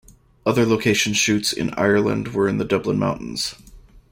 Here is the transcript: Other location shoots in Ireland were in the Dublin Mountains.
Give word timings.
Other 0.47 0.65
location 0.65 1.13
shoots 1.13 1.53
in 1.53 1.69
Ireland 1.75 2.29
were 2.29 2.47
in 2.47 2.57
the 2.57 2.65
Dublin 2.65 2.97
Mountains. 2.97 3.53